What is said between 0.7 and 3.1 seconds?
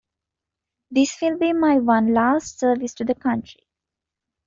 This will be my one last service to